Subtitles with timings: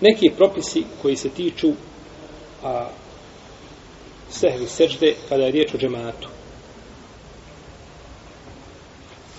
[0.00, 1.72] neki propisi koji se tiču
[2.64, 2.88] a,
[4.30, 6.28] sehvi sežde kada je riječ o džematu.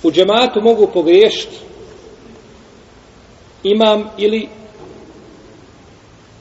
[0.03, 1.57] U džematu mogu pogriješiti
[3.63, 4.47] imam ili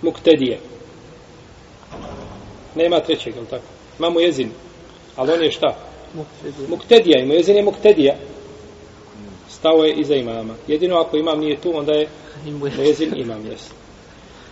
[0.02, 0.61] muktedije.
[2.75, 3.64] Nema trećeg, ili tako?
[3.98, 4.51] Imamo jezin,
[5.17, 5.77] ali on je šta?
[6.14, 6.69] Muktedija.
[6.69, 8.14] Muktedija, ima jezin je muktedija.
[9.48, 10.55] Stao je iza imama.
[10.69, 12.09] Jedino ako imam nije tu, onda je
[12.79, 13.71] jezin imam, jes.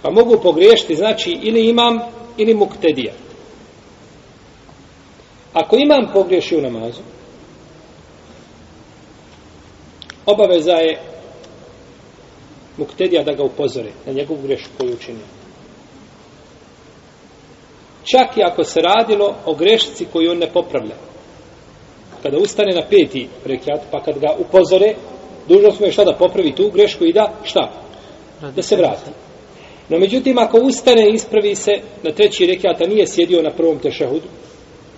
[0.04, 1.98] Pa mogu pogriješiti, znači, ili imam,
[2.36, 3.12] ili muktedija.
[5.52, 7.00] Ako imam pogriješi u namazu,
[10.26, 11.00] obaveza je
[12.76, 15.24] muktedija da ga upozore na njegovu grešku koju učinio.
[18.04, 20.96] Čak i ako se radilo o grešci koju on ne popravlja.
[22.22, 24.94] Kada ustane na peti rekiat, pa kad ga upozore,
[25.48, 27.72] dužno smo je šta da popravi tu grešku i da, šta?
[28.56, 29.10] Da se vrati.
[29.88, 33.78] No međutim, ako ustane i ispravi se na treći rekiat, a nije sjedio na prvom
[33.78, 34.28] tešahudu,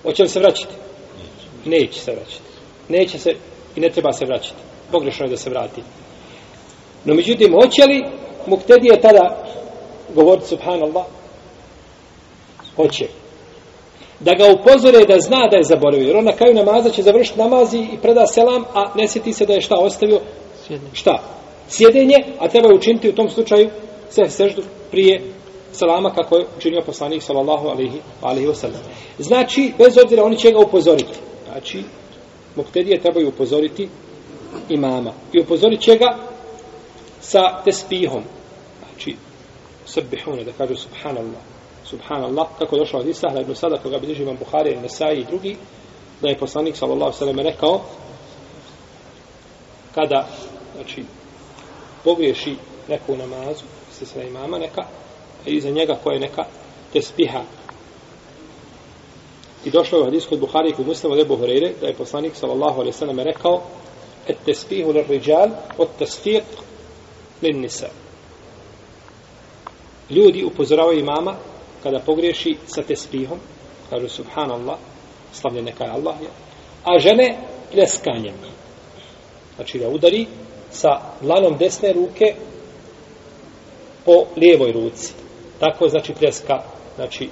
[0.02, 0.74] hoće li se vraćati?
[1.64, 2.42] Neće se vraćati.
[2.88, 3.30] Neće se
[3.76, 4.60] i ne treba se vraćati.
[4.92, 5.82] Pogrešno je da se vrati.
[7.04, 8.02] No međutim, hoće li
[8.46, 9.44] muktedije tada
[10.14, 11.04] govoriti subhanallah?
[12.76, 13.06] Hoće.
[14.20, 16.06] Da ga upozore da zna da je zaboravio.
[16.06, 19.46] Jer on na kraju namaza će završiti namazi i preda selam, a ne sjeti se
[19.46, 20.20] da je šta ostavio?
[20.66, 20.90] Sjedenje.
[20.92, 21.22] Šta?
[21.68, 23.70] Sjedenje, a treba je učiniti u tom slučaju
[24.10, 25.22] se seždu prije
[25.72, 28.82] salama kako je učinio poslanik sallallahu alaihi, alaihi wasallam.
[29.18, 31.18] Znači, bez obzira oni će ga upozoriti.
[31.52, 31.82] Znači,
[32.56, 33.88] muktedije trebaju upozoriti
[34.68, 35.12] imama.
[35.32, 36.16] I upozorit će ga
[37.20, 38.22] sa tespihom.
[38.78, 39.16] Znači,
[39.86, 41.40] sabihune, da kažu subhanallah.
[41.84, 45.56] Subhanallah, kako je došlo od Isahla ibn Sada, koga bilježi imam Buhari, Nesai i drugi,
[46.22, 47.80] da je poslanik, sallallahu sallam, rekao,
[49.94, 50.28] kada,
[50.76, 51.04] znači,
[52.04, 52.56] pogriješi
[52.88, 53.64] neku namazu,
[53.98, 54.82] se sve imama, neka,
[55.46, 56.50] i za njega koje neka neka
[56.92, 57.42] tespiha.
[59.64, 62.36] I došlo je u hadisku od Buhari kod muslima od Ebu Horeire, da je poslanik,
[62.36, 63.62] sallallahu alaihi sallam, rekao,
[64.26, 65.48] et tespihu lir riđal,
[65.78, 66.42] od tesfiq
[67.42, 67.88] lin nisa.
[70.10, 71.34] Ljudi upozoravaju imama
[71.82, 73.38] kada pogriješi sa tespihom,
[73.90, 74.78] kažu subhanallah,
[75.32, 76.28] slavljen neka je Allah, je,
[76.84, 77.38] a žene
[77.72, 78.34] pleskanjem.
[79.56, 80.26] Znači da udari
[80.70, 82.34] sa dlanom desne ruke
[84.06, 85.12] po lijevoj ruci.
[85.60, 86.62] Tako znači pljeska,
[86.96, 87.28] znači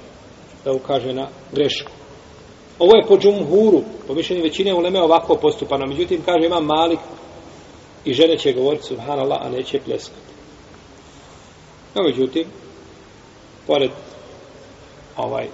[0.65, 1.91] da ukaže na grešku.
[2.79, 5.85] Ovo je po džumhuru, po mišljenju većine uleme ovako postupano.
[5.85, 6.99] Međutim, kaže, ima malik
[8.05, 10.21] i žene će govoriti subhanallah, a neće pljeskati.
[11.95, 12.45] No, međutim,
[13.67, 13.91] pored
[15.17, 15.47] ovaj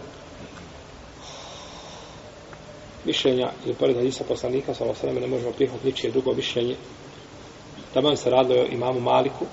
[3.06, 6.76] mišljenja ili pored hadisa poslanika sa ne možemo prihvatiti ničije drugo mišljenje
[7.94, 9.46] tamo se radilo o imamu Maliku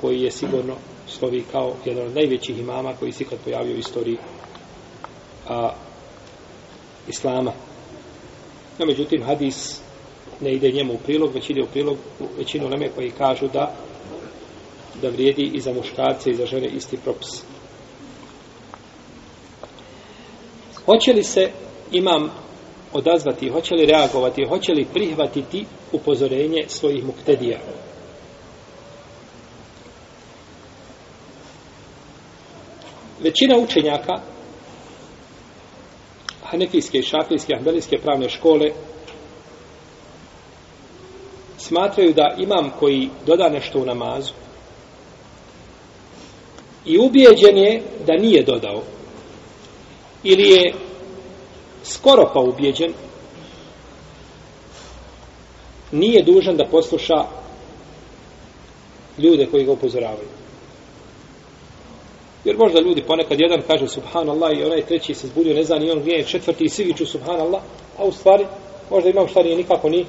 [0.00, 0.74] koji je sigurno
[1.08, 4.18] slovi kao jedan od najvećih imama koji se ikad pojavio u istoriji
[5.48, 5.72] a,
[7.08, 7.52] islama
[8.78, 9.80] no međutim hadis
[10.40, 13.74] ne ide njemu u prilog već ide u prilog u većinu leme koji kažu da
[15.02, 17.42] da vrijedi i za muškarce i za žene isti propis
[20.86, 21.50] Hoće li se
[21.92, 22.30] imam
[22.92, 27.58] odazvati, hoće li reagovati, hoće li prihvatiti upozorenje svojih muktedija?
[33.20, 34.12] Većina učenjaka
[36.42, 38.70] hanefijske, šafijske, ahbelijske pravne škole
[41.58, 44.32] smatraju da imam koji doda nešto u namazu
[46.84, 48.82] i ubijeđen je da nije dodao
[50.22, 50.74] ili je
[51.84, 52.92] skoro pa ubijeđen
[55.92, 57.24] nije dužan da posluša
[59.18, 60.35] ljude koji ga upozoravaju.
[62.46, 65.90] Jer možda ljudi ponekad jedan kaže subhanallah i onaj treći se zbudio, ne zna ni
[65.90, 67.62] on gdje je četvrti i svi viču subhanallah,
[67.98, 68.46] a u stvari
[68.90, 70.04] možda imam šta nije nikako ni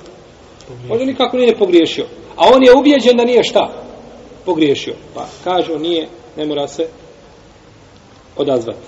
[0.87, 2.05] možda nikako nije pogriješio.
[2.35, 3.73] A on je ubjeđen da nije šta
[4.45, 4.95] pogriješio.
[5.13, 6.07] Pa kaže on nije,
[6.37, 6.87] ne mora se
[8.35, 8.87] odazvati.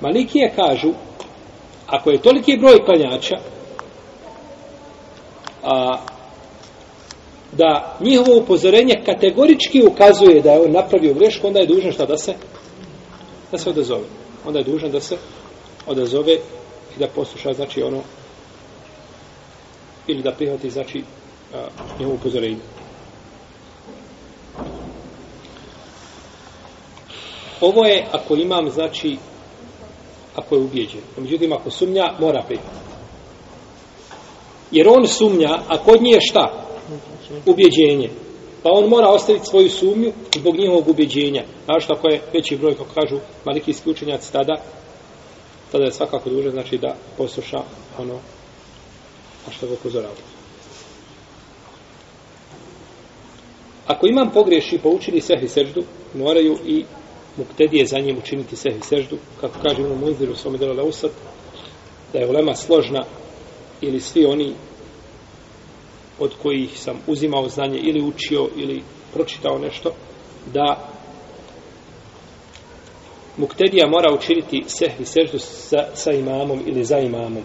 [0.00, 0.92] Malikije kažu,
[1.86, 3.36] ako je toliki broj klanjača,
[5.62, 5.98] a,
[7.52, 12.16] da njihovo upozorenje kategorički ukazuje da je on napravio grešku, onda je dužan šta da
[12.16, 12.34] se
[13.52, 14.04] da se odazove.
[14.46, 15.16] Onda je dužan da se
[15.86, 16.32] odazove
[16.96, 18.02] i da posluša, znači, ono
[20.06, 21.04] ili da prihvati, znači,
[21.54, 21.66] a,
[21.98, 22.60] njihovo upozorenje.
[27.60, 29.16] Ovo je, ako imam, znači,
[30.36, 31.00] ako je ubijeđen.
[31.16, 32.80] Međutim, ako sumnja, mora prihvatiti.
[34.70, 36.66] Jer on sumnja, a kod nje šta?
[37.46, 38.10] Ubjeđenje.
[38.62, 41.44] Pa on mora ostaviti svoju sumnju zbog njihovog ubeđenja.
[41.64, 44.62] Znaš što ako je veći broj, kako kažu malikijski učenjaci tada,
[45.72, 47.58] tada je svakako duže, znači da posluša
[47.98, 48.14] ono,
[49.48, 50.14] a što ga upozorava.
[53.86, 55.82] Ako imam pogreši pa učini sehvi seždu,
[56.14, 56.84] moraju i
[57.36, 61.10] muktedije za njim učiniti sehvi seždu, kako kaže imamo munziru u svome delu Leusat,
[62.12, 63.04] da je ulema složna
[63.80, 64.54] ili svi oni
[66.20, 68.82] od kojih sam uzimao znanje ili učio ili
[69.14, 69.92] pročitao nešto,
[70.54, 70.88] da
[73.36, 77.42] muktedija mora učiniti sehvi seždu sa, sa imamom ili za imamom.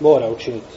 [0.00, 0.76] Mora učiniti.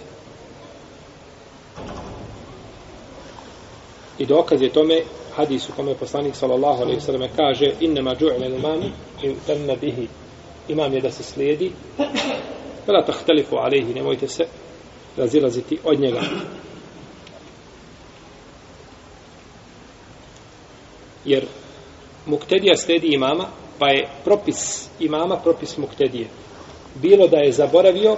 [4.17, 5.01] I dokaz je tome
[5.35, 8.81] hadis u kome poslanik sallallahu alejhi ve selleme kaže inna ma ju'ila al-imam
[9.23, 10.07] yutamma bihi
[10.67, 11.71] imam je da se slijedi
[12.85, 14.43] Fela tahtalifu alejhi, nemojte se
[15.17, 16.21] razilaziti od njega.
[21.25, 21.45] Jer
[22.25, 23.47] muktedija sledi imama,
[23.79, 26.27] pa je propis imama propis muktedije.
[26.95, 28.17] Bilo da je zaboravio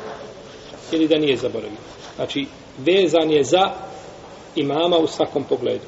[0.92, 1.78] ili da nije zaboravio.
[2.16, 2.46] Znači,
[2.78, 3.72] vezan je za
[4.56, 5.86] imama u svakom pogledu.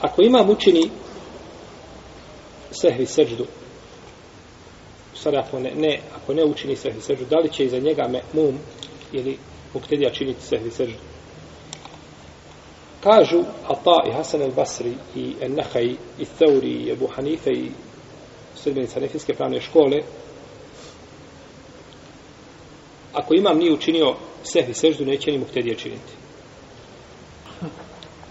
[0.00, 0.90] Ako imam učini
[2.70, 3.46] sehvi seđdu,
[5.14, 8.20] sada ako ne, ne, ako ne učini sehvi seđdu, da li će iza njega me
[8.32, 8.58] mum
[9.12, 9.38] ili
[9.74, 10.98] muktedija činiti sehvi seđdu?
[13.02, 17.70] Kažu Ata i Hasan al-Basri i Nahaj i Thauri i Ebu Hanife i
[18.54, 19.98] sredbenica nefijske pravne škole
[23.12, 26.12] ako imam nije učinio sehvi seždu, neće ni muhtedije činiti.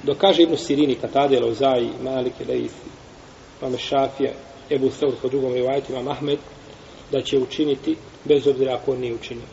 [0.04, 2.74] Dok kaže Ibnu Sirini, Katade, Lauzai, Malik, Leif,
[3.62, 4.32] Mame Šafija,
[4.70, 6.40] Ebu Thaur, po drugom rivajtu, Imam Ahmed,
[7.12, 7.96] da će učiniti,
[8.26, 9.46] bez obzira ako on nije učinio.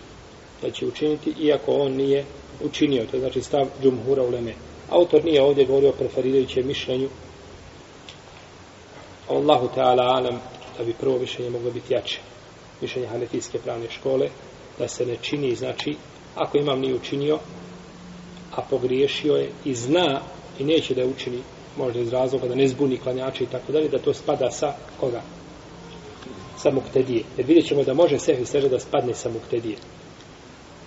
[0.62, 2.24] Da će učiniti, iako on nije
[2.64, 3.06] učinio.
[3.10, 4.67] To je znači stav džumhura u Lemenu.
[4.90, 7.08] Autor nije ovdje govorio o preferirajućem mišljenju.
[9.28, 10.40] Allahu Teala alam
[10.78, 12.18] da bi prvo mišljenje moglo biti jače.
[12.80, 14.28] Mišljenje hanefijske pravne škole
[14.78, 15.96] da se ne čini, znači,
[16.34, 17.38] ako imam nije učinio,
[18.56, 20.20] a pogriješio je i zna
[20.58, 21.38] i neće da je učini,
[21.76, 25.22] možda iz razloga da ne zbuni klanjače i tako dalje, da to spada sa koga?
[26.58, 27.24] Sa muktedije.
[27.36, 29.76] Jer vidjet ćemo da može sehvi sežda da spadne sa muktedije.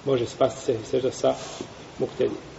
[0.05, 1.35] Može spasti sehvi sežda sa
[1.99, 2.50] muktedije.